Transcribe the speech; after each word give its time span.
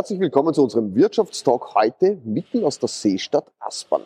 Herzlich 0.00 0.20
willkommen 0.20 0.54
zu 0.54 0.62
unserem 0.62 0.94
Wirtschaftstalk 0.94 1.74
heute 1.74 2.16
mitten 2.24 2.64
aus 2.64 2.78
der 2.78 2.88
Seestadt 2.88 3.44
Aspern. 3.58 4.04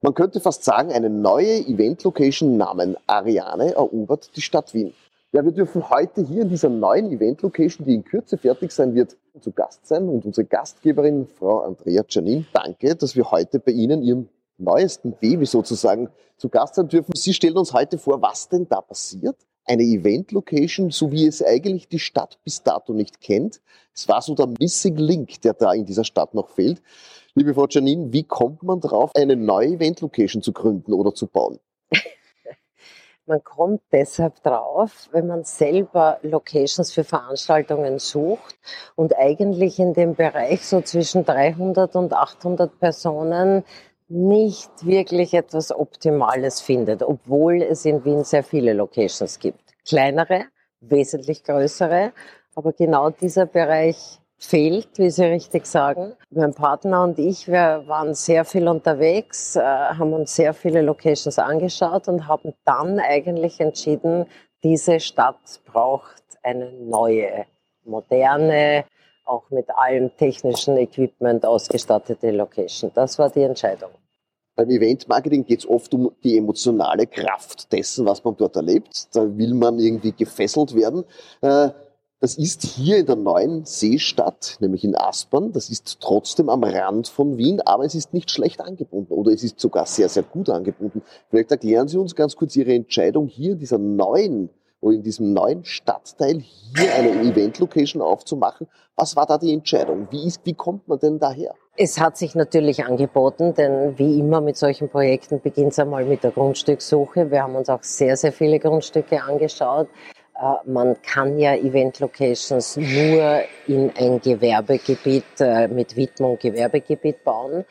Man 0.00 0.14
könnte 0.14 0.40
fast 0.40 0.64
sagen, 0.64 0.90
eine 0.90 1.10
neue 1.10 1.58
Event-Location 1.58 2.56
namens 2.56 2.96
Ariane 3.06 3.74
erobert 3.74 4.34
die 4.34 4.40
Stadt 4.40 4.72
Wien. 4.72 4.94
Ja, 5.32 5.44
wir 5.44 5.52
dürfen 5.52 5.90
heute 5.90 6.22
hier 6.22 6.40
in 6.40 6.48
dieser 6.48 6.70
neuen 6.70 7.12
Event-Location, 7.12 7.86
die 7.86 7.96
in 7.96 8.02
Kürze 8.02 8.38
fertig 8.38 8.72
sein 8.72 8.94
wird, 8.94 9.18
zu 9.38 9.52
Gast 9.52 9.86
sein. 9.86 10.08
Und 10.08 10.24
unsere 10.24 10.46
Gastgeberin, 10.46 11.26
Frau 11.26 11.60
Andrea 11.60 12.02
Janin, 12.08 12.46
danke, 12.54 12.96
dass 12.96 13.14
wir 13.14 13.30
heute 13.30 13.58
bei 13.58 13.72
Ihnen, 13.72 14.02
Ihrem 14.02 14.30
neuesten 14.56 15.12
Baby 15.12 15.44
sozusagen, 15.44 16.08
zu 16.38 16.48
Gast 16.48 16.76
sein 16.76 16.88
dürfen. 16.88 17.12
Sie 17.14 17.34
stellen 17.34 17.58
uns 17.58 17.74
heute 17.74 17.98
vor, 17.98 18.22
was 18.22 18.48
denn 18.48 18.66
da 18.66 18.80
passiert 18.80 19.36
eine 19.66 19.82
Event-Location, 19.82 20.90
so 20.90 21.10
wie 21.12 21.26
es 21.26 21.42
eigentlich 21.42 21.88
die 21.88 21.98
Stadt 21.98 22.38
bis 22.44 22.62
dato 22.62 22.92
nicht 22.92 23.20
kennt. 23.20 23.60
Es 23.94 24.08
war 24.08 24.22
so 24.22 24.34
der 24.34 24.48
Missing 24.58 24.96
Link, 24.96 25.40
der 25.42 25.54
da 25.54 25.72
in 25.72 25.84
dieser 25.84 26.04
Stadt 26.04 26.34
noch 26.34 26.50
fehlt. 26.50 26.82
Liebe 27.34 27.54
Frau 27.54 27.66
Janine, 27.68 28.12
wie 28.12 28.22
kommt 28.22 28.62
man 28.62 28.80
drauf, 28.80 29.10
eine 29.14 29.36
neue 29.36 29.74
Event-Location 29.74 30.42
zu 30.42 30.52
gründen 30.52 30.92
oder 30.92 31.14
zu 31.14 31.26
bauen? 31.26 31.58
Man 33.28 33.42
kommt 33.42 33.82
deshalb 33.90 34.40
drauf, 34.44 35.08
wenn 35.10 35.26
man 35.26 35.42
selber 35.42 36.20
Locations 36.22 36.92
für 36.92 37.02
Veranstaltungen 37.02 37.98
sucht 37.98 38.54
und 38.94 39.16
eigentlich 39.16 39.80
in 39.80 39.94
dem 39.94 40.14
Bereich 40.14 40.64
so 40.64 40.80
zwischen 40.80 41.24
300 41.24 41.96
und 41.96 42.12
800 42.12 42.78
Personen 42.78 43.64
nicht 44.08 44.86
wirklich 44.86 45.34
etwas 45.34 45.72
Optimales 45.72 46.60
findet, 46.60 47.02
obwohl 47.02 47.62
es 47.62 47.84
in 47.84 48.04
Wien 48.04 48.22
sehr 48.22 48.44
viele 48.44 48.72
Locations 48.72 49.40
gibt. 49.40 49.65
Kleinere, 49.86 50.46
wesentlich 50.80 51.44
größere, 51.44 52.12
aber 52.54 52.72
genau 52.72 53.10
dieser 53.10 53.46
Bereich 53.46 54.18
fehlt, 54.38 54.98
wie 54.98 55.10
Sie 55.10 55.24
richtig 55.24 55.66
sagen. 55.66 56.14
Mein 56.30 56.54
Partner 56.54 57.04
und 57.04 57.18
ich, 57.18 57.48
wir 57.48 57.84
waren 57.86 58.14
sehr 58.14 58.44
viel 58.44 58.68
unterwegs, 58.68 59.56
äh, 59.56 59.62
haben 59.62 60.12
uns 60.12 60.36
sehr 60.36 60.52
viele 60.52 60.82
Locations 60.82 61.38
angeschaut 61.38 62.08
und 62.08 62.26
haben 62.28 62.52
dann 62.64 63.00
eigentlich 63.00 63.60
entschieden, 63.60 64.26
diese 64.62 65.00
Stadt 65.00 65.60
braucht 65.64 66.22
eine 66.42 66.70
neue, 66.72 67.46
moderne, 67.84 68.84
auch 69.24 69.50
mit 69.50 69.68
allem 69.70 70.16
technischen 70.16 70.76
Equipment 70.76 71.44
ausgestattete 71.44 72.30
Location. 72.30 72.90
Das 72.94 73.18
war 73.18 73.30
die 73.30 73.42
Entscheidung. 73.42 73.90
Beim 74.56 74.70
Event-Marketing 74.70 75.44
geht 75.44 75.60
es 75.60 75.68
oft 75.68 75.92
um 75.92 76.10
die 76.24 76.38
emotionale 76.38 77.06
Kraft 77.06 77.70
dessen, 77.72 78.06
was 78.06 78.24
man 78.24 78.36
dort 78.38 78.56
erlebt. 78.56 79.14
Da 79.14 79.36
will 79.36 79.52
man 79.52 79.78
irgendwie 79.78 80.12
gefesselt 80.12 80.74
werden. 80.74 81.04
Äh, 81.42 81.70
das 82.20 82.38
ist 82.38 82.62
hier 82.62 82.96
in 82.96 83.04
der 83.04 83.16
neuen 83.16 83.66
Seestadt, 83.66 84.56
nämlich 84.60 84.82
in 84.82 84.96
Aspern. 84.96 85.52
Das 85.52 85.68
ist 85.68 86.00
trotzdem 86.00 86.48
am 86.48 86.64
Rand 86.64 87.08
von 87.08 87.36
Wien, 87.36 87.60
aber 87.60 87.84
es 87.84 87.94
ist 87.94 88.14
nicht 88.14 88.30
schlecht 88.30 88.62
angebunden 88.62 89.12
oder 89.12 89.30
es 89.30 89.44
ist 89.44 89.60
sogar 89.60 89.84
sehr, 89.84 90.08
sehr 90.08 90.22
gut 90.22 90.48
angebunden. 90.48 91.02
Vielleicht 91.28 91.50
erklären 91.50 91.88
Sie 91.88 91.98
uns 91.98 92.14
ganz 92.14 92.34
kurz 92.34 92.56
Ihre 92.56 92.72
Entscheidung 92.72 93.26
hier 93.26 93.52
in 93.52 93.58
dieser 93.58 93.78
neuen 93.78 94.48
in 94.82 95.02
diesem 95.02 95.32
neuen 95.32 95.64
Stadtteil 95.64 96.38
hier 96.38 96.94
eine 96.94 97.10
Event-Location 97.10 98.00
aufzumachen. 98.02 98.68
Was 98.94 99.16
war 99.16 99.26
da 99.26 99.36
die 99.36 99.52
Entscheidung? 99.52 100.06
Wie, 100.10 100.26
ist, 100.26 100.40
wie 100.44 100.54
kommt 100.54 100.86
man 100.86 100.98
denn 100.98 101.18
daher? 101.18 101.54
Es 101.78 102.00
hat 102.00 102.16
sich 102.16 102.34
natürlich 102.34 102.86
angeboten, 102.86 103.52
denn 103.52 103.98
wie 103.98 104.18
immer 104.18 104.40
mit 104.40 104.56
solchen 104.56 104.88
Projekten 104.88 105.42
beginnt 105.42 105.72
es 105.72 105.78
einmal 105.78 106.06
mit 106.06 106.24
der 106.24 106.30
Grundstückssuche. 106.30 107.30
Wir 107.30 107.42
haben 107.42 107.54
uns 107.54 107.68
auch 107.68 107.82
sehr, 107.82 108.16
sehr 108.16 108.32
viele 108.32 108.58
Grundstücke 108.58 109.22
angeschaut. 109.22 109.88
Äh, 110.40 110.70
man 110.70 110.96
kann 111.02 111.38
ja 111.38 111.54
Event-Locations 111.54 112.78
nur 112.78 113.42
in 113.66 113.92
ein 113.94 114.20
Gewerbegebiet 114.22 115.24
äh, 115.40 115.68
mit 115.68 115.96
Widmung 115.96 116.38
Gewerbegebiet 116.38 117.22
bauen. 117.22 117.66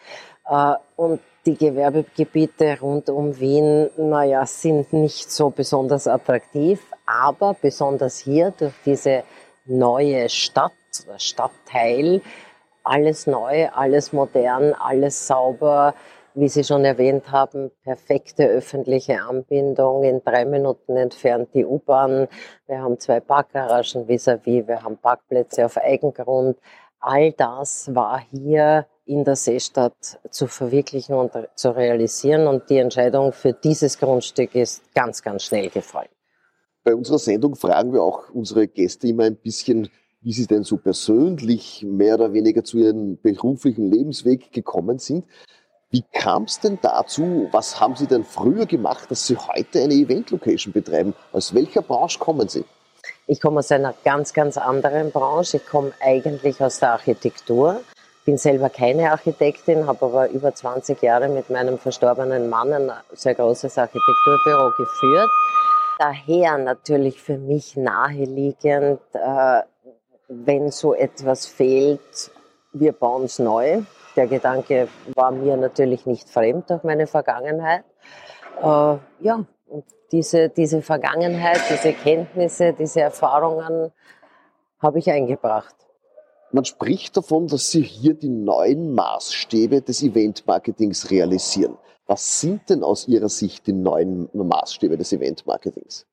Äh, 0.47 0.73
und 0.97 1.19
die 1.47 1.57
Gewerbegebiete 1.57 2.79
rund 2.81 3.09
um 3.09 3.39
Wien, 3.39 3.89
naja, 3.97 4.45
sind 4.45 4.93
nicht 4.93 5.31
so 5.31 5.49
besonders 5.49 6.07
attraktiv, 6.07 6.79
aber 7.07 7.55
besonders 7.59 8.19
hier 8.19 8.53
durch 8.55 8.73
diese 8.85 9.23
neue 9.65 10.29
Stadt, 10.29 10.73
Stadtteil, 11.17 12.21
alles 12.85 13.27
neu, 13.27 13.67
alles 13.69 14.13
modern, 14.13 14.73
alles 14.73 15.27
sauber, 15.27 15.93
wie 16.35 16.49
Sie 16.49 16.63
schon 16.63 16.83
erwähnt 16.83 17.31
haben, 17.31 17.71
perfekte 17.83 18.45
öffentliche 18.45 19.21
Anbindung, 19.21 20.03
in 20.03 20.21
drei 20.23 20.45
Minuten 20.45 20.97
entfernt 20.97 21.49
die 21.53 21.65
U-Bahn. 21.65 22.27
Wir 22.67 22.81
haben 22.81 22.99
zwei 22.99 23.19
Parkgaragen 23.21 24.07
vis-à-vis, 24.07 24.63
-vis. 24.63 24.67
wir 24.67 24.83
haben 24.83 24.97
Parkplätze 24.97 25.65
auf 25.65 25.77
Eigengrund. 25.77 26.57
All 26.99 27.31
das 27.31 27.93
war 27.95 28.19
hier 28.19 28.87
in 29.05 29.23
der 29.23 29.35
Seestadt 29.35 30.19
zu 30.29 30.47
verwirklichen 30.47 31.15
und 31.15 31.31
zu 31.55 31.75
realisieren. 31.75 32.47
Und 32.47 32.69
die 32.69 32.79
Entscheidung 32.79 33.31
für 33.31 33.53
dieses 33.53 33.99
Grundstück 33.99 34.55
ist 34.55 34.93
ganz, 34.93 35.21
ganz 35.21 35.43
schnell 35.43 35.69
gefallen. 35.69 36.09
Bei 36.83 36.93
unserer 36.93 37.19
Sendung 37.19 37.55
fragen 37.55 37.93
wir 37.93 38.03
auch 38.03 38.29
unsere 38.31 38.67
Gäste 38.67 39.07
immer 39.07 39.23
ein 39.23 39.37
bisschen, 39.37 39.89
wie 40.25 40.33
sie 40.33 40.47
denn 40.47 40.63
so 40.63 40.75
persönlich 40.75 41.85
mehr 41.87 42.15
oder 42.15 42.33
weniger 42.33 42.63
zu 42.63 42.77
ihrem 42.77 43.17
beruflichen 43.21 43.89
Lebensweg 43.89 44.51
gekommen 44.51 44.99
sind. 44.99 45.23
Wie 45.91 46.03
kam 46.11 46.43
es 46.43 46.59
denn 46.59 46.79
dazu? 46.81 47.47
Was 47.51 47.79
haben 47.79 47.95
Sie 47.95 48.07
denn 48.07 48.25
früher 48.25 48.65
gemacht, 48.65 49.09
dass 49.09 49.27
Sie 49.27 49.37
heute 49.37 49.81
eine 49.81 49.93
Event-Location 49.93 50.73
betreiben? 50.73 51.13
Aus 51.31 51.53
welcher 51.53 51.83
Branche 51.83 52.19
kommen 52.19 52.49
Sie? 52.49 52.65
Ich 53.27 53.39
komme 53.39 53.59
aus 53.59 53.71
einer 53.71 53.93
ganz, 54.03 54.33
ganz 54.33 54.57
anderen 54.57 55.11
Branche. 55.11 55.57
Ich 55.57 55.65
komme 55.65 55.93
eigentlich 56.01 56.59
aus 56.59 56.79
der 56.79 56.91
Architektur 56.93 57.81
bin 58.25 58.37
selber 58.39 58.69
keine 58.69 59.11
Architektin, 59.11 59.85
habe 59.85 60.05
aber 60.05 60.29
über 60.29 60.53
20 60.53 61.01
Jahre 61.01 61.29
mit 61.29 61.49
meinem 61.51 61.77
verstorbenen 61.77 62.49
Mann 62.49 62.73
ein 62.73 62.91
sehr 63.13 63.35
großes 63.35 63.77
Architekturbüro 63.77 64.71
geführt. 64.75 65.29
Daher 65.99 66.57
natürlich 66.57 67.21
für 67.21 67.37
mich 67.37 67.77
naheliegend, 67.77 68.99
äh, 69.13 69.61
wenn 70.27 70.71
so 70.71 70.93
etwas 70.93 71.45
fehlt, 71.45 72.31
wir 72.73 72.91
bauen 72.91 73.25
es 73.25 73.39
neu. 73.39 73.81
Der 74.15 74.27
Gedanke 74.27 74.87
war 75.13 75.31
mir 75.31 75.57
natürlich 75.57 76.05
nicht 76.05 76.29
fremd 76.29 76.69
durch 76.69 76.83
meine 76.83 77.07
Vergangenheit. 77.07 77.83
Äh, 78.61 78.97
ja, 79.19 79.45
und 79.67 79.85
diese, 80.11 80.49
diese 80.49 80.81
Vergangenheit, 80.81 81.59
diese 81.69 81.93
Kenntnisse, 81.93 82.73
diese 82.73 83.01
Erfahrungen 83.01 83.91
habe 84.79 84.99
ich 84.99 85.09
eingebracht. 85.09 85.75
Man 86.51 86.63
spricht 86.63 87.17
davon, 87.17 87.47
dass 87.47 87.71
Sie 87.71 87.81
hier 87.81 88.13
die 88.13 88.29
neuen 88.29 88.93
Maßstäbe 88.93 89.81
des 89.81 90.03
Event-Marketings 90.03 91.11
realisieren. 91.11 91.77
Was 92.07 92.39
sind 92.39 92.69
denn 92.69 92.83
aus 92.83 93.07
Ihrer 93.07 93.29
Sicht 93.29 93.67
die 93.67 93.73
neuen 93.73 94.29
Maßstäbe 94.31 94.95
des 94.97 95.11
Event-Marketings? 95.11 96.05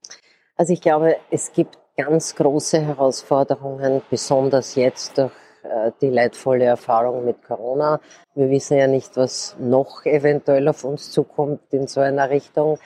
Also 0.57 0.73
ich 0.73 0.81
glaube, 0.81 1.17
es 1.31 1.53
gibt 1.53 1.79
ganz 1.97 2.35
große 2.35 2.81
Herausforderungen, 2.81 4.03
besonders 4.11 4.75
jetzt 4.75 5.19
durch 5.19 5.33
äh, 5.63 5.93
die 6.01 6.11
leidvolle 6.11 6.65
Erfahrung 6.65 7.25
mit 7.25 7.43
Corona. 7.43 8.01
Wir 8.35 8.51
wissen 8.51 8.79
ja 8.79 8.87
nicht, 8.87 9.17
was 9.17 9.57
noch 9.59 10.05
eventuell 10.05 10.69
auf 10.69 10.85
uns 10.85 11.11
zukommt 11.11 11.61
in 11.71 11.87
so 11.87 12.01
einer 12.01 12.31
Richtung. 12.31 12.79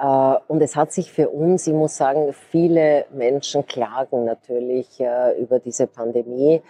Äh, 0.00 0.34
und 0.48 0.60
es 0.62 0.76
hat 0.76 0.92
sich 0.92 1.12
für 1.12 1.28
uns, 1.28 1.66
ich 1.66 1.74
muss 1.74 1.96
sagen, 1.96 2.32
viele 2.32 3.06
Menschen 3.10 3.66
klagen 3.66 4.24
natürlich 4.24 5.00
äh, 5.00 5.38
über 5.40 5.58
diese 5.58 5.86
Pandemie 5.86 6.62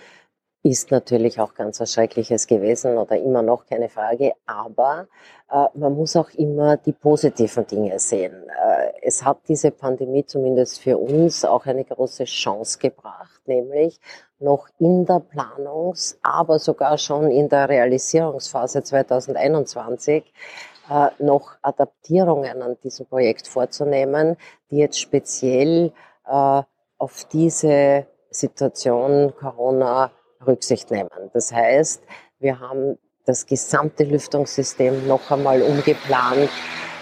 ist 0.62 0.90
natürlich 0.90 1.40
auch 1.40 1.54
ganz 1.54 1.80
was 1.80 1.94
Schreckliches 1.94 2.46
gewesen 2.46 2.98
oder 2.98 3.16
immer 3.16 3.42
noch 3.42 3.64
keine 3.64 3.88
Frage. 3.88 4.34
Aber 4.44 5.08
äh, 5.50 5.66
man 5.74 5.94
muss 5.94 6.16
auch 6.16 6.30
immer 6.30 6.76
die 6.76 6.92
positiven 6.92 7.66
Dinge 7.66 7.98
sehen. 7.98 8.44
Äh, 8.48 8.92
es 9.02 9.24
hat 9.24 9.38
diese 9.48 9.70
Pandemie 9.70 10.26
zumindest 10.26 10.80
für 10.80 10.98
uns 10.98 11.44
auch 11.46 11.64
eine 11.64 11.84
große 11.84 12.24
Chance 12.24 12.78
gebracht, 12.78 13.40
nämlich 13.46 13.98
noch 14.38 14.68
in 14.78 15.06
der 15.06 15.20
Planungs-, 15.20 16.18
aber 16.22 16.58
sogar 16.58 16.98
schon 16.98 17.30
in 17.30 17.48
der 17.48 17.68
Realisierungsphase 17.68 18.82
2021 18.82 20.30
äh, 20.90 21.08
noch 21.20 21.56
Adaptierungen 21.62 22.60
an 22.60 22.76
diesem 22.84 23.06
Projekt 23.06 23.46
vorzunehmen, 23.46 24.36
die 24.70 24.76
jetzt 24.76 25.00
speziell 25.00 25.92
äh, 26.26 26.62
auf 26.98 27.24
diese 27.32 28.06
Situation 28.30 29.34
Corona 29.38 30.10
Rücksicht 30.46 30.90
nehmen. 30.90 31.10
Das 31.32 31.52
heißt, 31.52 32.02
wir 32.38 32.60
haben 32.60 32.98
das 33.26 33.46
gesamte 33.46 34.04
Lüftungssystem 34.04 35.06
noch 35.06 35.30
einmal 35.30 35.62
umgeplant, 35.62 36.50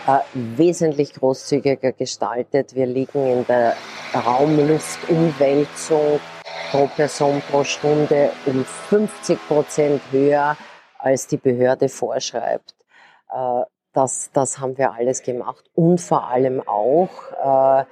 äh, 0.07 0.19
wesentlich 0.35 1.15
großzügiger 1.15 1.93
gestaltet. 1.93 2.75
Wir 2.75 2.87
liegen 2.87 3.27
in 3.27 3.47
der 3.47 3.75
Raumluftumwälzung 4.15 6.21
pro 6.71 6.87
Person 6.89 7.43
pro 7.51 7.65
Stunde 7.65 8.31
um 8.47 8.65
50 8.65 9.39
Prozent 9.47 10.03
höher, 10.11 10.57
als 10.99 11.27
die 11.27 11.37
Behörde 11.37 11.89
vorschreibt. 11.89 12.75
Äh, 13.33 13.63
das, 13.93 14.31
das 14.33 14.59
haben 14.59 14.77
wir 14.77 14.93
alles 14.93 15.23
gemacht 15.23 15.65
und 15.75 16.01
vor 16.01 16.29
allem 16.29 16.67
auch 16.67 17.09
äh, 17.43 17.85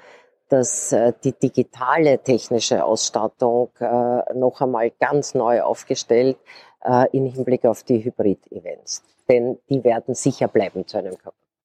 dass 0.48 0.93
äh, 0.93 1.12
die 1.25 1.32
digitale 1.32 2.19
technische 2.19 2.84
Ausstattung 2.84 3.70
äh, 3.81 4.34
noch 4.34 4.60
einmal 4.60 4.90
ganz 4.90 5.34
neu 5.34 5.62
aufgestellt 5.62 6.38
äh, 6.84 7.06
im 7.16 7.26
Hinblick 7.26 7.64
auf 7.64 7.82
die 7.82 8.04
Hybrid-Events. 8.04 9.02
Denn 9.28 9.58
die 9.69 9.82
werden 9.82 10.14
sicher 10.14 10.48
bleiben 10.48 10.87
zu 10.87 10.98
einem 10.98 11.16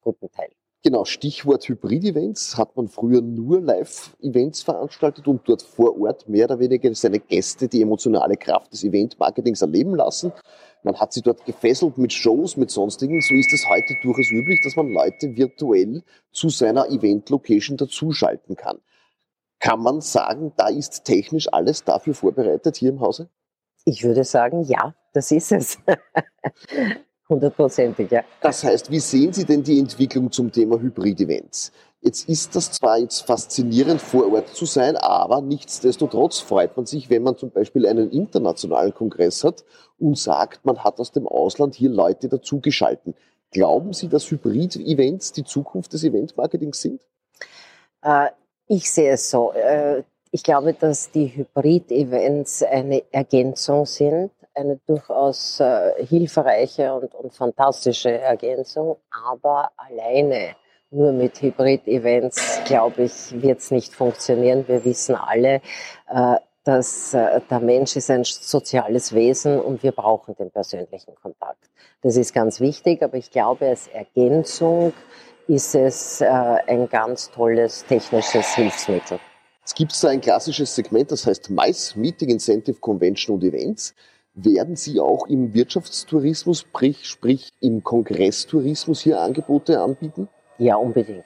guten 0.01 0.31
Teil. 0.31 0.50
Genau, 0.83 1.06
Stichwort 1.06 1.69
Hybrid-Events 1.69 2.57
hat 2.57 2.75
man 2.75 2.88
früher 2.88 3.22
nur 3.22 3.62
Live-Events 3.62 4.63
veranstaltet 4.63 5.28
und 5.28 5.48
dort 5.48 5.62
vor 5.62 6.00
Ort 6.01 6.28
mehr 6.28 6.45
oder 6.45 6.57
weniger 6.57 6.94
seine 6.95 7.19
Gäste 7.19 7.68
die 7.68 7.83
emotionale 7.83 8.36
Kraft 8.36 8.74
des 8.74 8.83
Event-Marketings 8.83 9.62
erleben 9.62 9.94
lassen. 9.94 10.31
Man 10.81 11.00
hat 11.00 11.13
sie 11.13 11.22
dort 11.22 11.45
gefesselt 11.45 12.00
mit 12.00 12.12
Shows, 12.12 12.57
mit 12.57 12.72
sonstigen. 12.72 13.22
So 13.22 13.36
ist 13.36 13.54
es 13.54 13.69
heute 13.69 13.94
durchaus 14.01 14.31
üblich, 14.31 14.60
dass 14.63 14.75
man 14.75 14.92
Leute 14.92 15.36
virtuell 15.38 16.01
zu 16.31 16.50
seiner 16.50 16.89
Event-Location 16.89 17.77
dazuschalten 17.77 18.56
kann. 18.56 18.80
Kann 19.60 19.84
man 19.84 20.01
sagen, 20.01 20.51
da 20.57 20.69
ist 20.69 21.06
technisch 21.06 21.54
alles 21.54 21.84
dafür 21.84 22.16
vorbereitet 22.16 22.77
hier 22.77 22.89
im 22.89 23.01
Hause? 23.01 23.30
Ich 23.86 24.04
würde 24.04 24.24
sagen, 24.24 24.63
ja, 24.63 24.95
das 25.13 25.31
ist 25.31 25.51
es. 25.51 25.77
Hundertprozentig, 27.31 28.12
ja. 28.12 28.25
Das 28.42 28.62
heißt, 28.62 28.92
wie 28.92 29.00
sehen 29.00 29.31
Sie 29.31 29.45
denn 29.45 29.63
die 29.63 29.80
Entwicklung 29.80 30.33
zum 30.33 30.51
Thema 30.51 30.78
Hybrid-Events? 30.78 31.72
Jetzt 32.01 32.28
ist 32.28 32.57
das 32.57 32.74
zwar 32.74 32.98
jetzt 32.98 33.22
faszinierend, 33.22 34.01
vor 34.01 34.33
Ort 34.33 34.50
zu 34.50 34.66
sein, 34.66 34.98
aber 34.98 35.39
nichtsdestotrotz 35.39 36.39
freut 36.39 36.75
man 36.75 36.86
sich, 36.86 37.10
wenn 37.10 37.24
man 37.24 37.38
zum 37.38 37.50
Beispiel 37.51 37.88
einen 37.88 38.12
internationalen 38.12 38.94
Kongress 38.94 39.45
hat 39.45 39.63
und 39.98 40.18
sagt, 40.18 40.66
man 40.66 40.83
hat 40.83 41.00
aus 41.00 41.13
dem 41.13 41.25
Ausland 41.25 41.74
hier 41.74 41.89
Leute 41.89 42.28
dazugeschalten. 42.28 43.13
Glauben 43.51 43.94
Sie, 43.94 44.10
dass 44.10 44.30
Hybrid-Events 44.30 45.31
die 45.31 45.45
Zukunft 45.45 45.94
des 45.94 46.04
Event-Marketings 46.04 46.81
sind? 46.81 47.01
Äh, 48.01 48.27
ich 48.68 48.92
sehe 48.92 49.13
es 49.13 49.30
so. 49.30 49.54
Äh, 49.54 50.04
ich 50.31 50.44
glaube, 50.44 50.74
dass 50.74 51.12
die 51.12 51.27
Hybrid-Events 51.27 52.63
eine 52.63 53.04
Ergänzung 53.13 53.86
sind 53.86 54.31
eine 54.53 54.80
durchaus 54.86 55.59
äh, 55.59 56.06
hilfreiche 56.06 56.94
und, 56.94 57.13
und 57.15 57.33
fantastische 57.33 58.12
Ergänzung, 58.12 58.98
aber 59.09 59.71
alleine 59.77 60.56
nur 60.92 61.13
mit 61.13 61.42
Hybrid-Events, 61.42 62.62
glaube 62.65 63.03
ich, 63.03 63.42
wird 63.42 63.59
es 63.59 63.71
nicht 63.71 63.94
funktionieren. 63.94 64.68
Wir 64.68 64.83
wissen 64.83 65.15
alle, 65.15 65.62
äh, 66.09 66.36
dass 66.63 67.13
äh, 67.13 67.42
der 67.50 67.59
Mensch 67.59 67.95
ist 67.95 68.12
ein 68.12 68.24
soziales 68.24 69.13
Wesen 69.13 69.59
und 69.59 69.83
wir 69.83 69.94
brauchen 69.94 70.36
den 70.36 70.51
persönlichen 70.51 71.15
Kontakt. 71.15 71.69
Das 72.01 72.18
ist 72.18 72.33
ganz 72.33 72.59
wichtig, 72.59 73.01
aber 73.01 73.18
ich 73.18 73.31
glaube, 73.31 73.68
als 73.68 73.88
Ergänzung 73.88 74.94
ist 75.48 75.75
es 75.75 76.21
äh, 76.21 76.25
ein 76.27 76.88
ganz 76.89 77.31
tolles 77.31 77.86
technisches 77.86 78.53
Hilfsmittel. 78.56 79.19
Es 79.63 79.74
gibt 79.74 79.94
so 79.94 80.07
ein 80.07 80.21
klassisches 80.21 80.75
Segment, 80.75 81.12
das 81.12 81.25
heißt 81.25 81.50
MICE, 81.50 81.95
Meeting 81.95 82.30
Incentive 82.30 82.80
Convention 82.80 83.36
und 83.36 83.44
Events. 83.44 83.95
Werden 84.33 84.78
Sie 84.78 85.01
auch 85.01 85.28
im 85.28 85.54
Wirtschaftstourismus, 85.54 86.62
sprich, 86.62 87.06
sprich 87.06 87.51
im 87.60 87.83
Kongresstourismus 87.83 89.01
hier 89.01 89.19
Angebote 89.19 89.81
anbieten? 89.81 90.30
Ja, 90.57 90.78
unbedingt. 90.78 91.25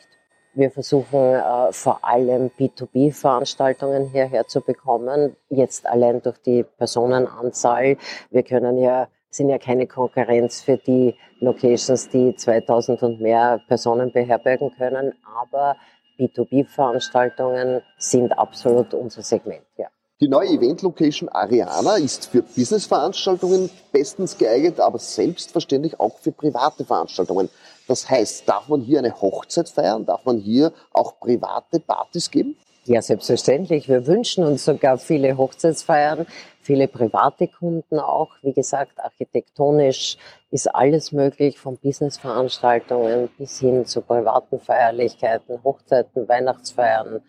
Wir 0.56 0.72
versuchen 0.72 1.20
äh, 1.20 1.72
vor 1.72 2.04
allem 2.04 2.50
B2B-Veranstaltungen 2.58 4.10
hierher 4.10 4.48
zu 4.48 4.62
bekommen. 4.62 5.36
Jetzt 5.50 5.86
allein 5.86 6.22
durch 6.22 6.38
die 6.40 6.64
Personenanzahl. 6.64 7.98
Wir 8.32 8.42
können 8.42 8.78
ja, 8.78 9.08
sind 9.30 9.50
ja 9.50 9.60
keine 9.60 9.86
Konkurrenz 9.86 10.62
für 10.62 10.78
die 10.78 11.14
Locations, 11.42 12.10
die 12.10 12.36
2000 12.36 13.04
und 13.04 13.22
mehr 13.22 13.62
Personen 13.68 14.14
beherbergen 14.14 14.72
können. 14.78 15.14
Aber 15.44 15.76
B2B-Veranstaltungen 16.18 17.82
sind 18.00 18.32
absolut 18.32 18.94
unser 18.94 19.22
Segment, 19.22 19.66
ja. 19.78 19.90
Die 20.22 20.30
neue 20.30 20.48
Event-Location 20.48 21.28
Ariana 21.28 21.98
ist 21.98 22.28
für 22.28 22.42
Business-Veranstaltungen 22.42 23.70
bestens 23.92 24.38
geeignet, 24.38 24.80
aber 24.80 24.98
selbstverständlich 24.98 26.00
auch 26.00 26.20
für 26.20 26.32
private 26.32 26.86
Veranstaltungen. 26.86 27.50
Das 27.86 28.10
heißt, 28.10 28.48
darf 28.48 28.70
man 28.70 28.80
hier 28.80 29.00
eine 29.00 29.14
Hochzeit 29.22 29.68
feiern? 29.68 30.06
Darf 30.06 30.24
man 30.24 30.38
hier 30.38 30.72
auch 30.94 31.20
private 31.20 31.82
Partys 31.82 32.32
geben? 32.32 32.56
Ja, 32.86 33.02
selbstverständlich. 33.02 33.90
Wir 33.90 34.08
wünschen 34.08 34.46
uns 34.46 34.64
sogar 34.64 34.98
viele 34.98 35.36
Hochzeitsfeiern, 35.36 36.26
viele 36.62 36.88
private 36.88 37.50
Kunden 37.50 38.00
auch. 38.00 38.30
Wie 38.42 38.54
gesagt, 38.54 38.98
architektonisch 38.98 40.16
ist 40.50 40.74
alles 40.74 41.12
möglich, 41.12 41.60
von 41.60 41.76
Businessveranstaltungen 41.76 43.28
bis 43.38 43.60
hin 43.60 43.86
zu 43.86 44.00
privaten 44.00 44.62
Feierlichkeiten, 44.62 45.62
Hochzeiten, 45.62 46.30
Weihnachtsfeiern, 46.30 47.22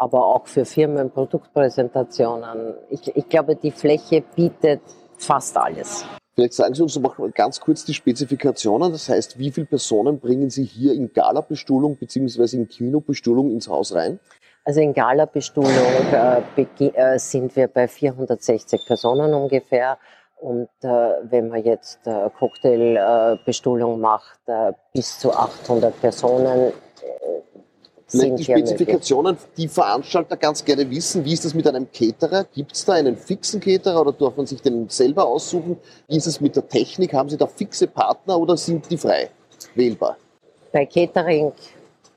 aber 0.00 0.24
auch 0.24 0.46
für 0.46 0.64
Firmen 0.64 1.10
Produktpräsentationen. 1.10 2.74
Ich, 2.88 3.14
ich 3.14 3.28
glaube, 3.28 3.54
die 3.54 3.70
Fläche 3.70 4.24
bietet 4.34 4.80
fast 5.18 5.58
alles. 5.58 6.06
Vielleicht 6.34 6.54
sagen 6.54 6.74
Sie 6.74 6.82
uns 6.82 6.98
noch 6.98 7.16
ganz 7.34 7.60
kurz 7.60 7.84
die 7.84 7.92
Spezifikationen. 7.92 8.92
Das 8.92 9.10
heißt, 9.10 9.38
wie 9.38 9.50
viele 9.50 9.66
Personen 9.66 10.18
bringen 10.18 10.48
Sie 10.48 10.64
hier 10.64 10.94
in 10.94 11.12
Gala-Bestuhlung 11.12 11.96
bzw. 11.96 12.56
in 12.56 12.68
Kinobestuhlung 12.68 13.50
ins 13.50 13.68
Haus 13.68 13.94
rein? 13.94 14.18
Also 14.64 14.80
in 14.80 14.94
Gala-Bestuhlung 14.94 15.70
äh, 16.12 16.62
äh, 16.62 17.18
sind 17.18 17.54
wir 17.54 17.68
bei 17.68 17.86
460 17.86 18.86
Personen 18.86 19.34
ungefähr. 19.34 19.98
Und 20.40 20.70
äh, 20.80 20.88
wenn 21.24 21.48
man 21.48 21.62
jetzt 21.62 22.06
äh, 22.06 22.30
Cocktailbestuhlung 22.38 24.00
macht, 24.00 24.40
äh, 24.46 24.72
bis 24.94 25.18
zu 25.18 25.34
800 25.34 26.00
Personen, 26.00 26.72
Vielleicht 28.10 28.38
die 28.40 28.44
Spezifikationen, 28.44 29.36
die 29.56 29.68
Veranstalter 29.68 30.36
ganz 30.36 30.64
gerne 30.64 30.90
wissen, 30.90 31.24
wie 31.24 31.32
ist 31.32 31.44
das 31.44 31.54
mit 31.54 31.66
einem 31.68 31.86
Caterer? 31.92 32.44
Gibt 32.52 32.72
es 32.72 32.84
da 32.84 32.94
einen 32.94 33.16
fixen 33.16 33.60
Caterer 33.60 34.00
oder 34.00 34.12
darf 34.12 34.36
man 34.36 34.46
sich 34.46 34.60
den 34.60 34.88
selber 34.88 35.26
aussuchen? 35.26 35.78
Wie 36.08 36.16
ist 36.16 36.26
es 36.26 36.40
mit 36.40 36.56
der 36.56 36.66
Technik? 36.66 37.12
Haben 37.14 37.28
Sie 37.28 37.36
da 37.36 37.46
fixe 37.46 37.86
Partner 37.86 38.38
oder 38.38 38.56
sind 38.56 38.90
die 38.90 38.96
frei 38.96 39.30
wählbar? 39.76 40.16
Bei 40.72 40.86
Catering 40.86 41.52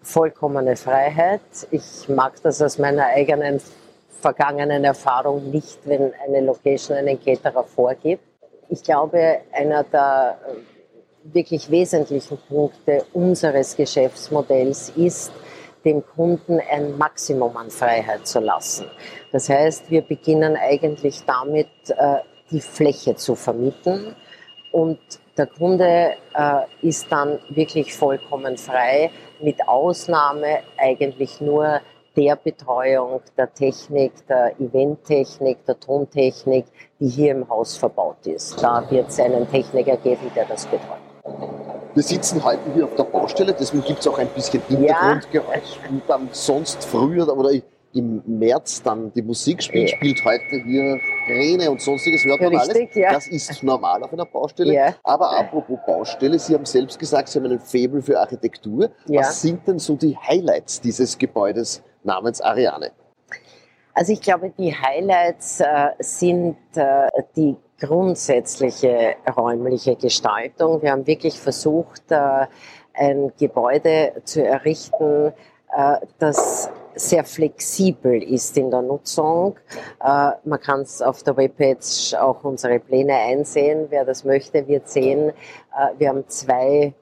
vollkommene 0.01 0.75
Freiheit. 0.75 1.41
Ich 1.69 2.09
mag 2.09 2.41
das 2.41 2.61
aus 2.61 2.79
meiner 2.79 3.05
eigenen 3.05 3.61
vergangenen 4.19 4.83
Erfahrung 4.83 5.51
nicht, 5.51 5.79
wenn 5.85 6.11
eine 6.25 6.41
Location 6.41 6.97
einen 6.97 7.23
Caterer 7.23 7.63
vorgibt. 7.63 8.23
Ich 8.69 8.81
glaube, 8.81 9.41
einer 9.51 9.83
der 9.83 10.39
wirklich 11.23 11.69
wesentlichen 11.69 12.37
Punkte 12.49 13.05
unseres 13.13 13.75
Geschäftsmodells 13.75 14.91
ist, 14.95 15.31
dem 15.85 16.05
Kunden 16.05 16.59
ein 16.71 16.97
Maximum 16.97 17.55
an 17.57 17.69
Freiheit 17.69 18.27
zu 18.27 18.39
lassen. 18.39 18.85
Das 19.31 19.49
heißt, 19.49 19.89
wir 19.91 20.01
beginnen 20.01 20.55
eigentlich 20.55 21.23
damit, 21.25 21.67
äh, 21.89 22.17
die 22.51 22.61
Fläche 22.61 23.15
zu 23.15 23.35
vermieten 23.35 24.15
und 24.71 24.99
der 25.37 25.47
Kunde 25.47 26.13
äh, 26.33 26.61
ist 26.81 27.11
dann 27.11 27.39
wirklich 27.49 27.93
vollkommen 27.93 28.57
frei, 28.57 29.11
mit 29.41 29.67
Ausnahme 29.67 30.59
eigentlich 30.77 31.41
nur 31.41 31.81
der 32.15 32.35
Betreuung 32.35 33.21
der 33.37 33.51
Technik, 33.53 34.11
der 34.27 34.59
Eventtechnik, 34.59 35.65
der 35.65 35.79
Tontechnik, 35.79 36.65
die 36.99 37.07
hier 37.07 37.31
im 37.31 37.49
Haus 37.49 37.75
verbaut 37.77 38.25
ist. 38.27 38.61
Da 38.61 38.89
wird 38.89 39.09
es 39.09 39.19
einen 39.19 39.49
Techniker 39.49 39.97
geben, 39.97 40.31
der 40.35 40.45
das 40.45 40.65
betreut. 40.67 41.02
Wir 41.95 42.01
sitzen 42.01 42.43
heute 42.43 42.73
hier 42.73 42.85
auf 42.85 42.95
der 42.95 43.03
Baustelle, 43.03 43.53
deswegen 43.53 43.83
gibt 43.83 43.99
es 43.99 44.07
auch 44.07 44.17
ein 44.17 44.27
bisschen 44.29 44.63
Hintergrundgeräusch. 44.67 45.77
Ja. 45.83 45.89
Und 45.89 46.01
dann 46.07 46.29
sonst 46.31 46.83
früher 46.85 47.37
oder 47.37 47.51
im 47.93 48.23
März 48.25 48.81
dann 48.81 49.13
die 49.13 49.21
Musik 49.21 49.61
spielt, 49.61 49.91
ja. 49.91 49.97
spielt 49.97 50.25
heute 50.25 50.63
hier 50.65 50.97
Kräne 51.27 51.69
und 51.69 51.79
sonstiges, 51.79 52.25
hört 52.25 52.41
man 52.41 52.55
Richtig, 52.55 52.75
alles. 52.75 52.95
Ja. 52.95 53.13
Das 53.13 53.27
ist 53.27 53.61
normal 53.61 54.01
auf 54.01 54.11
einer 54.11 54.25
Baustelle. 54.25 54.73
Ja. 54.73 54.95
Aber 55.03 55.37
apropos 55.37 55.77
Baustelle, 55.85 56.39
Sie 56.39 56.55
haben 56.55 56.65
selbst 56.65 56.97
gesagt, 56.97 57.27
Sie 57.27 57.37
haben 57.37 57.45
einen 57.45 57.59
Faible 57.59 58.01
für 58.01 58.19
Architektur. 58.19 58.89
Was 59.05 59.43
sind 59.43 59.67
denn 59.67 59.77
so 59.77 59.95
die 59.95 60.17
Highlights 60.17 60.81
dieses 60.81 61.15
Gebäudes 61.15 61.83
namens 62.03 62.41
Ariane? 62.41 62.91
Also 63.93 64.13
ich 64.13 64.21
glaube, 64.21 64.51
die 64.57 64.73
Highlights 64.73 65.59
äh, 65.59 65.89
sind 65.99 66.57
äh, 66.73 67.07
die 67.35 67.55
grundsätzliche 67.83 69.15
räumliche 69.35 69.95
Gestaltung. 69.95 70.81
Wir 70.81 70.91
haben 70.91 71.05
wirklich 71.05 71.39
versucht, 71.39 72.11
äh, 72.11 72.47
ein 72.93 73.33
Gebäude 73.37 74.13
zu 74.23 74.45
errichten, 74.45 75.33
äh, 75.75 75.97
das 76.17 76.69
sehr 76.95 77.25
flexibel 77.25 78.21
ist 78.23 78.55
in 78.57 78.71
der 78.71 78.83
Nutzung. 78.83 79.57
Äh, 80.01 80.31
man 80.45 80.61
kann 80.61 80.81
es 80.81 81.01
auf 81.01 81.23
der 81.23 81.35
Webpage 81.35 82.13
auch 82.13 82.43
unsere 82.43 82.79
Pläne 82.79 83.15
einsehen. 83.15 83.87
Wer 83.89 84.05
das 84.05 84.23
möchte, 84.23 84.67
wird 84.67 84.87
sehen. 84.87 85.33
Wir 85.97 86.09
haben 86.09 86.27
zwei 86.27 86.93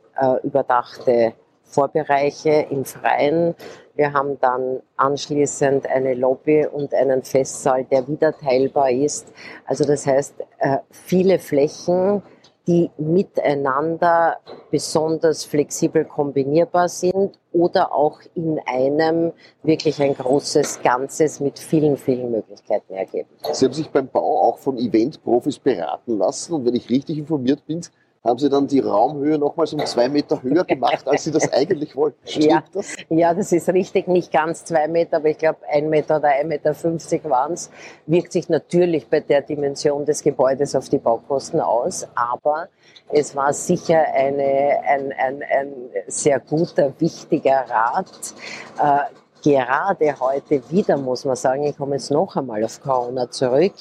überdachte 0.43 1.33
Vorbereiche 1.71 2.67
im 2.69 2.85
Freien. 2.85 3.55
Wir 3.95 4.13
haben 4.13 4.39
dann 4.39 4.81
anschließend 4.97 5.87
eine 5.87 6.13
Lobby 6.13 6.65
und 6.65 6.93
einen 6.93 7.23
Festsaal, 7.23 7.85
der 7.85 8.07
wieder 8.07 8.37
teilbar 8.37 8.91
ist. 8.91 9.31
Also 9.65 9.85
das 9.85 10.05
heißt, 10.05 10.35
äh, 10.59 10.77
viele 10.89 11.39
Flächen, 11.39 12.21
die 12.67 12.91
miteinander 12.97 14.37
besonders 14.69 15.43
flexibel 15.43 16.05
kombinierbar 16.05 16.89
sind 16.89 17.39
oder 17.51 17.93
auch 17.93 18.21
in 18.35 18.59
einem 18.65 19.33
wirklich 19.63 20.01
ein 20.01 20.15
großes 20.15 20.81
Ganzes 20.83 21.39
mit 21.39 21.57
vielen, 21.57 21.97
vielen 21.97 22.31
Möglichkeiten 22.31 22.93
ergeben. 22.93 23.29
Sie 23.51 23.65
haben 23.65 23.73
sich 23.73 23.89
beim 23.89 24.07
Bau 24.07 24.41
auch 24.43 24.59
von 24.59 24.77
Eventprofis 24.77 25.59
beraten 25.59 26.17
lassen 26.17 26.53
und 26.53 26.65
wenn 26.65 26.75
ich 26.75 26.89
richtig 26.89 27.17
informiert 27.17 27.65
bin, 27.65 27.81
haben 28.23 28.37
Sie 28.37 28.49
dann 28.49 28.67
die 28.67 28.79
Raumhöhe 28.79 29.37
nochmals 29.37 29.73
um 29.73 29.83
zwei 29.85 30.07
Meter 30.07 30.43
höher 30.43 30.63
gemacht, 30.63 31.07
als 31.07 31.23
Sie 31.23 31.31
das 31.31 31.51
eigentlich 31.53 31.95
wollten. 31.95 32.19
Stimmt 32.27 32.45
ja, 32.45 32.63
das? 32.71 32.95
ja, 33.09 33.33
das 33.33 33.51
ist 33.51 33.67
richtig, 33.69 34.07
nicht 34.07 34.31
ganz 34.31 34.63
zwei 34.63 34.87
Meter, 34.87 35.17
aber 35.17 35.29
ich 35.29 35.37
glaube 35.37 35.59
ein 35.71 35.89
Meter 35.89 36.17
oder 36.17 36.29
ein 36.29 36.47
Meter 36.47 36.73
fünfzig 36.73 37.23
waren 37.25 37.53
es. 37.53 37.71
Wirkt 38.05 38.31
sich 38.31 38.47
natürlich 38.47 39.07
bei 39.07 39.21
der 39.21 39.41
Dimension 39.41 40.05
des 40.05 40.21
Gebäudes 40.21 40.75
auf 40.75 40.89
die 40.89 40.99
Baukosten 40.99 41.59
aus, 41.59 42.07
aber 42.15 42.69
es 43.09 43.35
war 43.35 43.53
sicher 43.53 44.05
eine, 44.13 44.81
ein, 44.87 45.11
ein, 45.13 45.43
ein 45.43 45.73
sehr 46.07 46.39
guter, 46.39 46.93
wichtiger 46.99 47.65
Rat, 47.67 48.33
äh, 48.79 49.20
gerade 49.41 50.19
heute 50.19 50.61
wieder, 50.69 50.97
muss 50.97 51.25
man 51.25 51.35
sagen, 51.35 51.63
ich 51.63 51.77
komme 51.77 51.95
jetzt 51.95 52.11
noch 52.11 52.35
einmal 52.35 52.63
auf 52.63 52.81
Corona 52.81 53.29
zurück, 53.29 53.73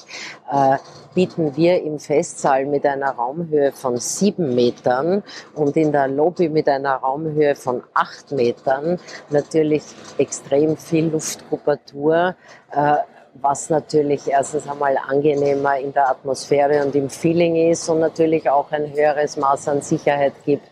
äh, 0.51 0.77
bieten 1.13 1.55
wir 1.55 1.81
im 1.83 1.99
Festsaal 1.99 2.65
mit 2.65 2.85
einer 2.85 3.11
Raumhöhe 3.11 3.71
von 3.71 3.97
sieben 3.97 4.55
Metern 4.55 5.23
und 5.55 5.77
in 5.77 5.91
der 5.91 6.07
Lobby 6.07 6.49
mit 6.49 6.67
einer 6.67 6.95
Raumhöhe 6.95 7.55
von 7.55 7.83
acht 7.93 8.31
Metern 8.31 8.99
natürlich 9.29 9.83
extrem 10.17 10.77
viel 10.77 11.07
Luftkupatur. 11.07 12.35
Äh, 12.71 12.95
was 13.35 13.69
natürlich 13.69 14.27
erstens 14.27 14.67
einmal 14.67 14.97
angenehmer 14.97 15.77
in 15.77 15.93
der 15.93 16.09
Atmosphäre 16.09 16.85
und 16.85 16.95
im 16.95 17.09
Feeling 17.09 17.71
ist 17.71 17.87
und 17.87 17.99
natürlich 17.99 18.49
auch 18.49 18.69
ein 18.71 18.91
höheres 18.91 19.37
Maß 19.37 19.69
an 19.69 19.81
Sicherheit 19.81 20.33
gibt, 20.45 20.67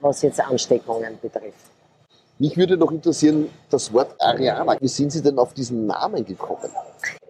was 0.00 0.22
jetzt 0.22 0.40
Ansteckungen 0.40 1.18
betrifft. 1.20 1.69
Mich 2.40 2.56
würde 2.56 2.78
noch 2.78 2.90
interessieren, 2.90 3.50
das 3.68 3.92
Wort 3.92 4.14
Ariana. 4.18 4.74
Wie 4.80 4.88
sind 4.88 5.12
Sie 5.12 5.20
denn 5.20 5.38
auf 5.38 5.52
diesen 5.52 5.84
Namen 5.84 6.24
gekommen? 6.24 6.70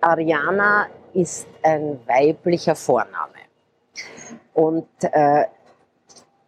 Ariana 0.00 0.86
ist 1.12 1.48
ein 1.64 1.98
weiblicher 2.06 2.76
Vorname. 2.76 3.40
Und 4.54 4.86
äh, 5.00 5.46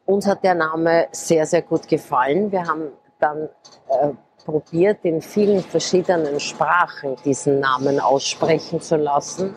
uns 0.07 0.29
hat 0.29 0.45
der 0.45 0.55
Name 0.55 1.09
sehr, 1.11 1.45
sehr 1.45 1.63
gut 1.63 1.89
gefallen. 1.89 2.53
Wir 2.53 2.65
haben 2.65 2.93
dann 3.19 3.49
äh, 3.89 4.11
probiert, 4.45 4.99
in 5.03 5.23
vielen 5.23 5.61
verschiedenen 5.61 6.39
Sprachen 6.39 7.17
diesen 7.25 7.59
Namen 7.59 7.99
aussprechen 7.99 8.81
zu 8.81 8.95
lassen. 8.95 9.57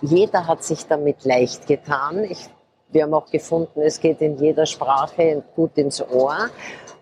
Jeder 0.00 0.46
hat 0.46 0.62
sich 0.62 0.86
damit 0.86 1.24
leicht 1.24 1.66
getan. 1.66 2.22
Ich, 2.22 2.48
wir 2.92 3.02
haben 3.02 3.14
auch 3.14 3.32
gefunden, 3.32 3.80
es 3.80 3.98
geht 3.98 4.20
in 4.20 4.36
jeder 4.38 4.64
Sprache 4.64 5.42
gut 5.56 5.76
ins 5.76 6.00
Ohr. 6.00 6.50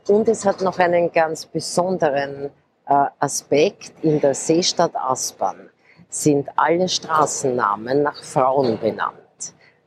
Und 0.08 0.28
es 0.28 0.44
hat 0.44 0.60
noch 0.60 0.78
einen 0.78 1.10
ganz 1.10 1.46
besonderen 1.46 2.50
äh, 2.86 3.06
Aspekt. 3.18 3.92
In 4.02 4.20
der 4.20 4.34
Seestadt 4.34 4.94
Aspern 4.94 5.68
sind 6.08 6.48
alle 6.54 6.88
Straßennamen 6.88 8.02
nach 8.02 8.22
Frauen 8.22 8.78
benannt. 8.78 9.16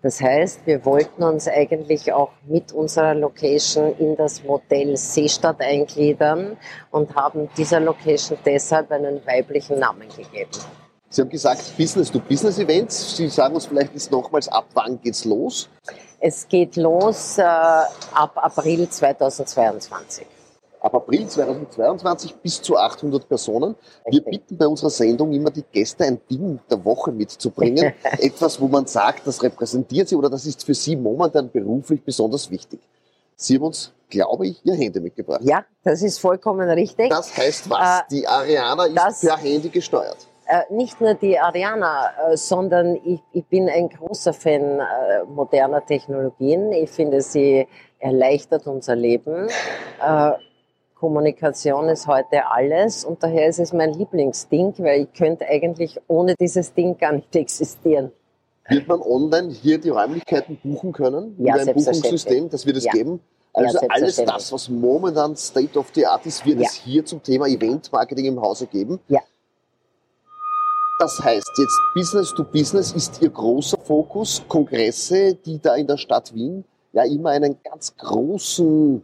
Das 0.02 0.22
heißt, 0.22 0.66
wir 0.66 0.86
wollten 0.86 1.24
uns 1.24 1.48
eigentlich 1.48 2.12
auch 2.12 2.32
mit 2.48 2.72
unserer 2.72 3.14
Location 3.14 3.96
in 3.98 4.16
das 4.16 4.44
Modell 4.44 4.96
Seestadt 4.96 5.62
eingliedern 5.62 6.58
und 6.92 7.16
haben 7.16 7.50
dieser 7.58 7.80
Location 7.80 8.38
deshalb 8.46 8.92
einen 8.92 9.26
weiblichen 9.26 9.80
Namen 9.80 10.08
gegeben. 10.10 10.52
Sie 11.10 11.22
haben 11.22 11.30
gesagt 11.30 11.76
Business-to-Business-Events. 11.78 13.18
Sie 13.18 13.28
sagen 13.30 13.56
uns 13.56 13.66
vielleicht 13.66 13.94
jetzt 13.94 14.12
nochmals 14.12 14.48
ab, 14.48 14.68
wann 14.74 15.02
geht's 15.02 15.26
los? 15.26 15.70
Es 16.22 16.48
geht 16.48 16.76
los 16.76 17.38
äh, 17.38 17.44
ab 17.44 18.34
April 18.36 18.90
2022. 18.90 20.26
Ab 20.82 20.94
April 20.94 21.28
2022 21.28 22.36
bis 22.36 22.62
zu 22.62 22.78
800 22.78 23.28
Personen. 23.28 23.76
Wir 24.06 24.22
bitten 24.22 24.58
bei 24.58 24.68
unserer 24.68 24.90
Sendung 24.90 25.32
immer 25.34 25.50
die 25.50 25.64
Gäste 25.72 26.06
ein 26.06 26.20
Ding 26.30 26.60
der 26.70 26.84
Woche 26.84 27.12
mitzubringen. 27.12 27.94
Etwas, 28.04 28.60
wo 28.60 28.68
man 28.68 28.86
sagt, 28.86 29.28
das 29.28 29.42
repräsentiert 29.42 30.10
sie 30.10 30.16
oder 30.16 30.30
das 30.30 30.46
ist 30.46 30.66
für 30.66 30.74
sie 30.74 30.96
momentan 30.96 31.50
beruflich 31.52 32.04
besonders 32.04 32.50
wichtig. 32.50 32.80
Sie 33.36 33.56
haben 33.56 33.64
uns, 33.64 33.94
glaube 34.10 34.48
ich, 34.48 34.60
Ihr 34.66 34.76
Handy 34.76 35.00
mitgebracht. 35.00 35.42
Ja, 35.44 35.66
das 35.84 36.02
ist 36.02 36.20
vollkommen 36.20 36.70
richtig. 36.70 37.10
Das 37.10 37.36
heißt 37.36 37.70
was? 37.70 38.02
Äh, 38.02 38.04
die 38.12 38.28
Ariana 38.28 38.86
ist 38.86 39.22
per 39.22 39.38
Handy 39.38 39.70
gesteuert. 39.70 40.29
Äh, 40.50 40.64
nicht 40.74 41.00
nur 41.00 41.14
die 41.14 41.38
Ariana, 41.38 42.10
äh, 42.32 42.36
sondern 42.36 42.96
ich, 43.06 43.22
ich, 43.34 43.46
bin 43.46 43.70
ein 43.70 43.88
großer 43.88 44.34
Fan 44.34 44.80
äh, 44.80 45.24
moderner 45.28 45.86
Technologien. 45.86 46.72
Ich 46.72 46.90
finde, 46.90 47.22
sie 47.22 47.68
erleichtert 48.00 48.66
unser 48.66 48.96
Leben. 48.96 49.48
Kommunikation 50.96 51.88
ist 51.88 52.08
heute 52.08 52.48
alles 52.52 53.06
und 53.06 53.22
daher 53.22 53.48
ist 53.48 53.60
es 53.60 53.74
mein 53.74 53.94
Lieblingsding, 53.94 54.74
weil 54.80 55.04
ich 55.04 55.14
könnte 55.14 55.46
eigentlich 55.46 56.00
ohne 56.08 56.34
dieses 56.34 56.74
Ding 56.74 56.98
gar 56.98 57.14
nicht 57.14 57.36
existieren. 57.36 58.12
Wird 58.68 58.88
man 58.88 59.02
online 59.02 59.50
hier 59.50 59.78
die 59.78 59.90
Räumlichkeiten 59.90 60.58
buchen 60.64 60.94
können? 60.94 61.36
Ja, 61.38 61.54
ein 61.56 61.74
Buchungssystem, 61.74 62.50
das 62.50 62.66
wird 62.66 62.78
es 62.78 62.86
ja. 62.86 62.92
geben? 62.92 63.20
Also 63.54 63.78
ja, 63.80 63.88
alles 63.90 64.16
das, 64.16 64.52
was 64.52 64.68
momentan 64.68 65.36
State 65.36 65.78
of 65.78 65.92
the 65.94 66.08
Art 66.08 66.26
ist, 66.26 66.44
wird 66.46 66.60
ja. 66.60 66.66
es 66.68 66.74
hier 66.74 67.06
zum 67.06 67.22
Thema 67.22 67.48
Event 67.48 67.92
Marketing 67.92 68.26
im 68.26 68.42
Hause 68.42 68.66
geben. 68.66 69.00
Ja. 69.10 69.20
Das 71.00 71.18
heißt 71.24 71.52
jetzt 71.58 71.80
Business 71.96 72.34
to 72.34 72.44
Business 72.44 72.92
ist 72.92 73.22
Ihr 73.22 73.30
großer 73.30 73.78
Fokus. 73.78 74.44
Kongresse, 74.50 75.34
die 75.34 75.58
da 75.58 75.76
in 75.76 75.88
der 75.88 75.96
Stadt 75.96 76.34
Wien 76.36 76.66
ja 76.92 77.04
immer 77.04 77.30
einen 77.30 77.56
ganz 77.64 77.96
großen 77.96 79.02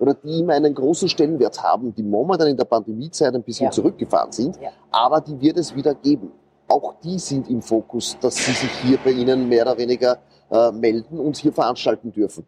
oder 0.00 0.14
die 0.14 0.40
immer 0.40 0.54
einen 0.54 0.74
großen 0.74 1.08
Stellenwert 1.08 1.62
haben, 1.62 1.94
die 1.94 2.02
momentan 2.02 2.48
in 2.48 2.56
der 2.56 2.64
Pandemiezeit 2.64 3.32
ein 3.32 3.44
bisschen 3.44 3.66
ja. 3.66 3.70
zurückgefahren 3.70 4.32
sind, 4.32 4.60
ja. 4.60 4.70
aber 4.90 5.20
die 5.20 5.40
wird 5.40 5.56
es 5.56 5.72
wieder 5.72 5.94
geben. 5.94 6.32
Auch 6.66 6.94
die 7.04 7.16
sind 7.20 7.48
im 7.48 7.62
Fokus, 7.62 8.16
dass 8.20 8.34
sie 8.34 8.50
sich 8.50 8.70
hier 8.82 8.98
bei 9.04 9.12
Ihnen 9.12 9.48
mehr 9.48 9.62
oder 9.62 9.78
weniger 9.78 10.18
äh, 10.50 10.72
melden 10.72 11.20
und 11.20 11.36
hier 11.36 11.52
veranstalten 11.52 12.10
dürfen. 12.10 12.44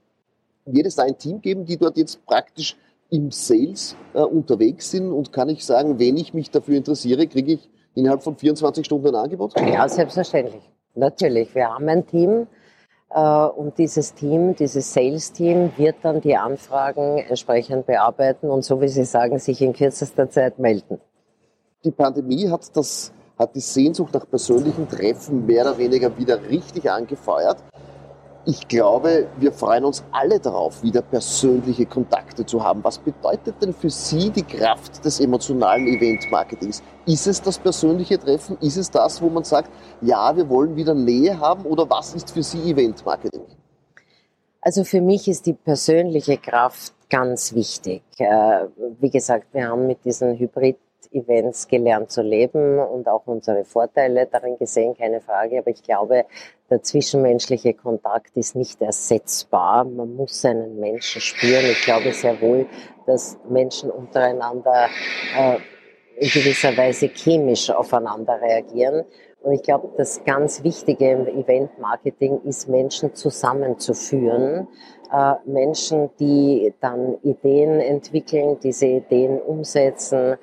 Wird 0.65 0.89
es 0.89 0.97
da 0.97 1.05
ein 1.05 1.17
Team 1.17 1.41
geben, 1.41 1.65
die 1.65 1.77
dort 1.77 1.97
jetzt 1.97 2.27
praktisch 2.27 2.77
im 3.11 3.31
Sales 3.31 3.95
äh, 4.13 4.23
unterwegs 4.23 4.91
sind 4.91 5.13
und 5.13 5.33
kann 5.33 5.49
ich 5.51 5.65
sagen, 5.65 6.01
wenn 6.01 6.17
ich 6.17 6.35
mich 6.35 6.51
dafür 6.51 6.77
interessiere, 6.77 7.29
kriege 7.29 7.53
ich 7.53 7.71
innerhalb 7.99 8.23
von 8.23 8.37
24 8.37 8.87
Stunden 8.87 9.09
ein 9.09 9.15
Angebot? 9.17 9.59
Ja, 9.61 9.89
selbstverständlich. 9.89 10.63
Natürlich. 10.95 11.55
Wir 11.55 11.69
haben 11.69 11.89
ein 11.89 12.07
Team 12.07 12.47
äh, 13.11 13.21
und 13.21 13.77
dieses 13.79 14.15
Team, 14.15 14.55
dieses 14.55 14.93
Sales-Team 14.93 15.73
wird 15.77 15.97
dann 16.03 16.21
die 16.21 16.37
Anfragen 16.37 17.19
entsprechend 17.19 17.87
bearbeiten 17.87 18.51
und 18.51 18.65
so 18.65 18.81
wie 18.81 18.89
Sie 18.89 19.05
sagen, 19.05 19.39
sich 19.39 19.61
in 19.61 19.73
kürzester 19.73 20.31
Zeit 20.31 20.59
melden. 20.59 21.01
Die 21.85 21.91
Pandemie 21.91 22.49
hat 22.49 22.77
das 22.77 23.13
hat 23.39 23.55
die 23.55 23.61
Sehnsucht 23.61 24.15
nach 24.15 24.29
persönlichen 24.29 24.89
Treffen 24.89 25.47
mehr 25.47 25.63
oder 25.63 25.79
weniger 25.79 26.17
wieder 26.19 26.43
richtig 26.49 26.91
angefeuert 26.91 27.63
ich 28.45 28.67
glaube, 28.67 29.27
wir 29.39 29.53
freuen 29.53 29.85
uns 29.85 30.05
alle 30.13 30.41
darauf, 30.41 30.83
wieder 30.83 31.03
persönliche 31.03 31.87
Kontakte 31.87 32.47
zu 32.47 32.63
haben. 32.63 32.83
Was 32.83 32.99
bedeutet 32.99 33.57
denn 33.61 33.75
für 33.75 33.91
Sie 33.91 34.31
die 34.31 34.43
Kraft 34.43 35.05
des 35.05 35.21
emotionalen 35.21 35.87
Event-Marketings? 35.87 36.83
Ist 37.07 37.27
es 37.27 37.43
das 37.43 37.59
persönliche 37.59 38.19
Treffen? 38.19 38.57
Ist 38.61 38.77
es 38.77 38.91
das, 38.91 39.21
wo 39.21 39.29
man 39.29 39.45
sagt, 39.45 39.71
ja, 40.01 40.35
wir 40.35 40.49
wollen 40.49 40.77
wieder 40.77 40.95
Nähe 40.95 41.39
haben? 41.39 41.65
Oder 41.65 41.89
was 41.91 42.15
ist 42.15 42.31
für 42.31 42.43
Sie 42.43 42.71
Event-Marketing? 42.71 43.43
Also 44.61 44.85
für 44.85 45.01
mich 45.01 45.29
ist 45.29 45.47
die 45.47 45.55
persönliche 45.55 46.39
Kraft 46.39 46.95
ganz 47.11 47.55
wichtig. 47.55 48.03
Äh, 48.19 48.67
wie 49.01 49.11
gesagt, 49.11 49.47
wir 49.53 49.69
haben 49.69 49.87
mit 49.87 50.05
diesen 50.05 50.39
Hybrid 50.39 50.79
Events 51.13 51.69
gelernt 51.69 52.11
zu 52.11 52.23
leben 52.23 52.79
und 52.79 53.09
auch 53.09 53.27
unsere 53.27 53.65
Vorteile 53.65 54.27
darin 54.27 54.57
gesehen, 54.59 54.97
keine 54.97 55.21
Frage. 55.21 55.59
Aber 55.59 55.71
ich 55.71 55.83
glaube, 55.83 56.25
der 56.71 56.83
zwischenmenschliche 56.83 57.75
Kontakt 57.75 58.37
ist 58.37 58.55
nicht 58.55 58.81
ersetzbar. 58.83 59.85
Man 59.85 60.17
muss 60.17 60.45
einen 60.45 60.79
Menschen 60.79 61.21
spüren. 61.21 61.65
Ich 61.65 61.83
glaube 61.83 62.13
sehr 62.13 62.41
wohl, 62.41 62.67
dass 63.07 63.39
Menschen 63.49 63.91
untereinander 63.91 64.89
äh, 65.37 65.57
in 66.17 66.29
gewisser 66.29 66.77
Weise 66.77 67.09
chemisch 67.09 67.71
aufeinander 67.71 68.41
reagieren. 68.41 69.05
Und 69.41 69.53
ich 69.53 69.63
glaube, 69.63 69.91
das 69.97 70.25
ganz 70.25 70.65
Wichtige 70.65 71.11
im 71.11 71.27
Event-Marketing 71.27 72.41
ist, 72.45 72.69
Menschen 72.69 73.15
zusammenzuführen. 73.15 74.67
Äh, 75.13 75.35
Menschen, 75.47 76.11
die 76.19 76.75
dann 76.81 77.17
Ideen 77.23 77.81
entwickeln, 77.81 78.59
diese 78.63 78.87
Ideen 78.87 79.41
umsetzen, 79.41 80.37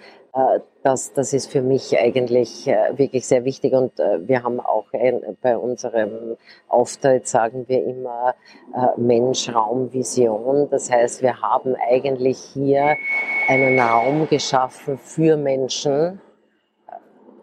das, 0.84 1.14
das 1.14 1.32
ist 1.32 1.50
für 1.50 1.62
mich 1.62 1.98
eigentlich 1.98 2.68
äh, 2.68 2.98
wirklich 2.98 3.26
sehr 3.26 3.46
wichtig 3.46 3.74
und 3.74 4.00
äh, 4.00 4.28
wir 4.28 4.44
haben 4.44 4.60
auch 4.60 4.92
ein, 4.92 5.38
bei 5.42 5.58
unserem 5.58 6.36
Auftritt 6.68 7.28
sagen 7.28 7.66
wir 7.68 7.84
immer 7.84 8.36
Mensch, 8.98 9.54
Raum, 9.54 9.94
Vision. 9.94 10.70
Das 10.70 10.92
heißt, 10.92 11.22
wir 11.22 11.42
haben 11.42 11.76
eigentlich 11.76 12.38
hier 12.38 12.98
einen 13.48 13.80
Raum 13.80 14.28
geschaffen 14.28 14.98
für 14.98 15.38
Menschen, 15.38 16.20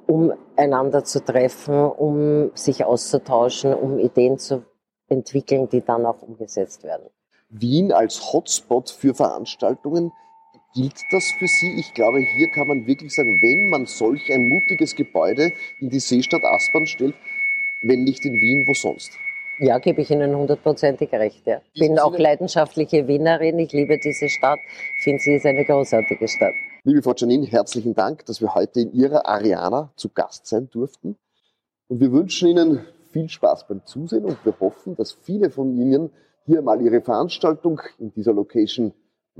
um 0.06 0.32
einander 0.56 1.04
zu 1.04 1.24
treffen, 1.24 1.84
um 1.84 2.50
sich 2.54 2.84
auszutauschen, 2.84 3.72
um 3.74 3.98
Ideen 3.98 4.38
zu 4.38 4.64
entwickeln, 5.08 5.68
die 5.68 5.82
dann 5.82 6.04
auch 6.04 6.22
umgesetzt 6.22 6.84
werden. 6.84 7.06
Wien 7.48 7.92
als 7.92 8.32
Hotspot 8.32 8.90
für 8.90 9.14
Veranstaltungen, 9.14 10.12
gilt 10.74 10.94
das 11.10 11.30
für 11.38 11.46
Sie? 11.46 11.72
Ich 11.78 11.94
glaube, 11.94 12.20
hier 12.20 12.48
kann 12.48 12.68
man 12.68 12.86
wirklich 12.86 13.14
sagen, 13.14 13.40
wenn 13.42 13.68
man 13.68 13.86
solch 13.86 14.32
ein 14.32 14.48
mutiges 14.48 14.96
Gebäude 14.96 15.52
in 15.80 15.90
die 15.90 16.00
Seestadt 16.00 16.44
Aspern 16.44 16.86
stellt, 16.86 17.14
wenn 17.82 18.04
nicht 18.04 18.24
in 18.24 18.34
Wien, 18.34 18.64
wo 18.66 18.74
sonst? 18.74 19.12
Ja, 19.58 19.78
gebe 19.78 20.00
ich 20.00 20.10
Ihnen 20.10 20.34
hundertprozentig 20.34 21.12
recht. 21.12 21.46
Ja. 21.46 21.60
Ich 21.74 21.80
bin 21.80 21.98
auch 21.98 22.18
leidenschaftliche 22.18 23.06
Wienerin. 23.06 23.58
Ich 23.58 23.72
liebe 23.72 23.98
diese 23.98 24.28
Stadt. 24.28 24.58
Ich 24.96 25.04
finde, 25.04 25.20
sie 25.20 25.34
ist 25.34 25.46
eine 25.46 25.64
großartige 25.64 26.26
Stadt. 26.26 26.54
Liebe 26.84 27.02
Frau 27.02 27.12
Janine, 27.14 27.46
herzlichen 27.46 27.94
Dank, 27.94 28.24
dass 28.26 28.40
wir 28.40 28.54
heute 28.54 28.80
in 28.80 28.92
Ihrer 28.92 29.26
Ariana 29.26 29.92
zu 29.96 30.08
Gast 30.08 30.46
sein 30.46 30.68
durften. 30.70 31.16
Und 31.88 32.00
wir 32.00 32.10
wünschen 32.10 32.48
Ihnen 32.48 32.80
viel 33.12 33.28
Spaß 33.28 33.68
beim 33.68 33.84
Zusehen 33.84 34.24
und 34.24 34.44
wir 34.44 34.58
hoffen, 34.58 34.96
dass 34.96 35.12
viele 35.12 35.50
von 35.50 35.76
Ihnen 35.78 36.10
hier 36.46 36.62
mal 36.62 36.80
ihre 36.80 37.00
Veranstaltung 37.00 37.80
in 37.98 38.12
dieser 38.12 38.32
Location 38.32 38.92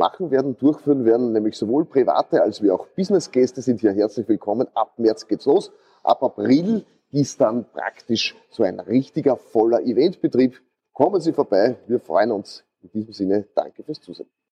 machen 0.03 0.33
werden, 0.33 0.57
durchführen 0.57 1.05
werden, 1.05 1.31
nämlich 1.31 1.57
sowohl 1.57 1.85
private 1.85 2.43
als 2.43 2.61
wie 2.61 2.73
auch 2.73 2.89
Businessgäste 2.97 3.63
sind 3.63 3.81
hier 3.83 3.93
herzlich 3.93 4.27
willkommen. 4.27 4.67
Ab 4.75 4.99
März 4.99 5.29
geht's 5.29 5.47
los. 5.47 5.71
Ab 6.03 6.25
April 6.25 6.85
ist 7.13 7.41
dann 7.41 7.67
praktisch 7.73 8.35
so 8.51 8.65
ein 8.65 8.81
richtiger 8.81 9.37
voller 9.37 9.81
Eventbetrieb. 9.81 10.61
Kommen 10.93 11.21
Sie 11.21 11.33
vorbei. 11.33 11.77
Wir 11.87 12.01
freuen 12.01 12.33
uns. 12.33 12.65
In 12.83 12.91
diesem 12.91 13.13
Sinne, 13.13 13.47
danke 13.55 13.85
fürs 13.85 14.01
Zusehen. 14.01 14.29